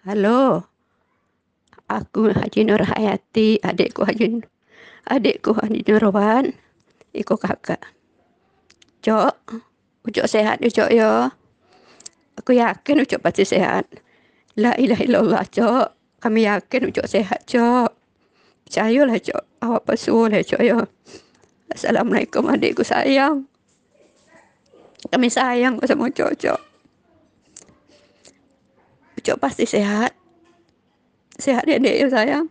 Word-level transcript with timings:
Halo. 0.00 0.64
Aku 1.84 2.32
Haji 2.32 2.64
Nur 2.64 2.80
Hayati, 2.80 3.60
adikku 3.60 4.08
Haji 4.08 4.40
adikku 5.04 5.52
Haji 5.52 5.84
Nurwan, 5.84 6.56
iku 7.12 7.36
kakak. 7.36 7.84
Cok, 9.04 9.60
Ucok 10.08 10.24
sehat 10.24 10.64
ya, 10.64 10.72
Cok 10.72 10.90
ya. 10.96 11.28
Aku 12.40 12.56
yakin 12.56 13.04
Ucok 13.04 13.20
pasti 13.20 13.44
sehat. 13.44 13.92
La 14.56 14.72
ilaha 14.80 15.04
illallah, 15.04 15.44
Cok. 15.44 15.92
Kami 16.24 16.48
yakin 16.48 16.88
Ucok 16.88 17.04
sehat, 17.04 17.44
Cok. 17.44 17.92
Percayalah, 18.64 19.20
Cok. 19.20 19.44
Awak 19.60 19.84
pesul 19.84 20.32
ya, 20.32 20.40
Cok 20.40 20.62
ya. 20.64 20.80
Assalamualaikum 21.76 22.48
adikku 22.48 22.80
sayang. 22.88 23.44
Kami 25.12 25.28
sayang 25.28 25.76
sama 25.84 26.08
Ucok, 26.08 26.32
Cok. 26.40 26.69
Ucok 29.20 29.36
pasti 29.36 29.68
sehat. 29.68 30.16
Sehat 31.36 31.68
ya, 31.68 31.76
Dek, 31.76 31.96
ya 32.00 32.08
sayang. 32.08 32.48